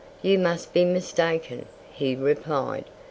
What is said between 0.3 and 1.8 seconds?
must be mistaken,"